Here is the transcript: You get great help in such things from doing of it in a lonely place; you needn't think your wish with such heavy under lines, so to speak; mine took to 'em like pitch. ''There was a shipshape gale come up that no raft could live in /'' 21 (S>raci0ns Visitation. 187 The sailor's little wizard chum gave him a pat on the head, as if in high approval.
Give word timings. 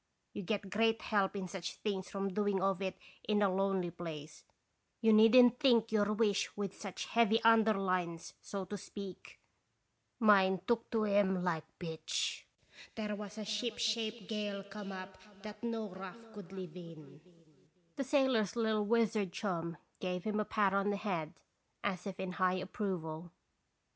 You 0.33 0.41
get 0.41 0.71
great 0.71 0.99
help 1.03 1.35
in 1.35 1.47
such 1.47 1.75
things 1.75 2.09
from 2.09 2.33
doing 2.33 2.59
of 2.59 2.81
it 2.81 2.97
in 3.29 3.43
a 3.43 3.53
lonely 3.53 3.91
place; 3.91 4.43
you 4.99 5.13
needn't 5.13 5.59
think 5.59 5.91
your 5.91 6.11
wish 6.13 6.57
with 6.57 6.75
such 6.81 7.05
heavy 7.05 7.39
under 7.43 7.75
lines, 7.75 8.33
so 8.41 8.65
to 8.65 8.77
speak; 8.79 9.39
mine 10.19 10.61
took 10.65 10.89
to 10.89 11.03
'em 11.05 11.43
like 11.43 11.65
pitch. 11.77 12.47
''There 12.95 13.15
was 13.15 13.37
a 13.37 13.45
shipshape 13.45 14.27
gale 14.27 14.63
come 14.63 14.91
up 14.91 15.19
that 15.43 15.61
no 15.63 15.89
raft 15.89 16.33
could 16.33 16.51
live 16.51 16.75
in 16.75 17.21
/'' 17.55 17.65
21 17.95 17.95
(S>raci0ns 17.95 17.95
Visitation. 17.95 17.95
187 17.95 17.95
The 17.97 18.03
sailor's 18.03 18.55
little 18.55 18.85
wizard 18.87 19.31
chum 19.31 19.77
gave 19.99 20.23
him 20.23 20.39
a 20.39 20.45
pat 20.45 20.73
on 20.73 20.89
the 20.89 20.97
head, 20.97 21.35
as 21.83 22.07
if 22.07 22.19
in 22.19 22.31
high 22.31 22.55
approval. 22.55 23.29